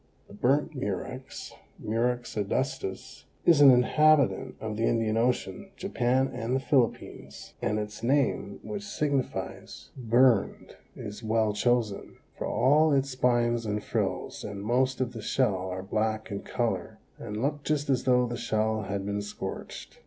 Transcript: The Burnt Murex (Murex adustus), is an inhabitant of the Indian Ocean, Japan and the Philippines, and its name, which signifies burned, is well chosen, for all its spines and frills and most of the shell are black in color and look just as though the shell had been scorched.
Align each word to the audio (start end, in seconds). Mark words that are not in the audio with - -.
The 0.27 0.33
Burnt 0.33 0.73
Murex 0.73 1.53
(Murex 1.77 2.33
adustus), 2.35 3.25
is 3.45 3.61
an 3.61 3.69
inhabitant 3.69 4.55
of 4.59 4.75
the 4.75 4.85
Indian 4.87 5.15
Ocean, 5.15 5.69
Japan 5.77 6.27
and 6.33 6.55
the 6.55 6.59
Philippines, 6.59 7.53
and 7.61 7.77
its 7.77 8.01
name, 8.01 8.59
which 8.63 8.81
signifies 8.81 9.91
burned, 9.95 10.75
is 10.95 11.21
well 11.21 11.53
chosen, 11.53 12.17
for 12.35 12.47
all 12.47 12.91
its 12.91 13.11
spines 13.11 13.63
and 13.67 13.83
frills 13.83 14.43
and 14.43 14.63
most 14.63 15.01
of 15.01 15.13
the 15.13 15.21
shell 15.21 15.69
are 15.69 15.83
black 15.83 16.31
in 16.31 16.39
color 16.41 16.97
and 17.19 17.39
look 17.39 17.61
just 17.63 17.87
as 17.87 18.05
though 18.05 18.25
the 18.25 18.37
shell 18.37 18.81
had 18.81 19.05
been 19.05 19.21
scorched. 19.21 19.99